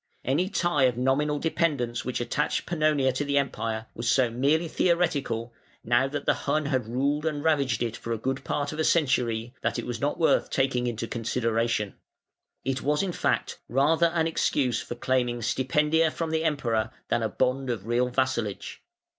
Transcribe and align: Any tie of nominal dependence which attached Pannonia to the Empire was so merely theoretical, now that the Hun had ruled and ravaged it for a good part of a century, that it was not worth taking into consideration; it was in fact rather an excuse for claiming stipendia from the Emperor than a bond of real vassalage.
Any 0.25 0.49
tie 0.49 0.85
of 0.85 0.97
nominal 0.97 1.37
dependence 1.37 2.03
which 2.03 2.19
attached 2.19 2.65
Pannonia 2.65 3.11
to 3.13 3.23
the 3.23 3.37
Empire 3.37 3.85
was 3.93 4.09
so 4.09 4.31
merely 4.31 4.67
theoretical, 4.67 5.53
now 5.83 6.07
that 6.07 6.25
the 6.25 6.33
Hun 6.33 6.65
had 6.65 6.87
ruled 6.87 7.23
and 7.23 7.43
ravaged 7.43 7.83
it 7.83 7.95
for 7.97 8.11
a 8.11 8.17
good 8.17 8.43
part 8.43 8.71
of 8.73 8.79
a 8.79 8.83
century, 8.83 9.53
that 9.61 9.77
it 9.77 9.85
was 9.85 10.01
not 10.01 10.17
worth 10.17 10.49
taking 10.49 10.87
into 10.87 11.05
consideration; 11.05 11.93
it 12.65 12.81
was 12.81 13.03
in 13.03 13.11
fact 13.11 13.59
rather 13.69 14.07
an 14.07 14.25
excuse 14.25 14.81
for 14.81 14.95
claiming 14.95 15.39
stipendia 15.43 16.09
from 16.11 16.31
the 16.31 16.43
Emperor 16.43 16.89
than 17.09 17.21
a 17.21 17.29
bond 17.29 17.69
of 17.69 17.85
real 17.85 18.09
vassalage. 18.09 18.81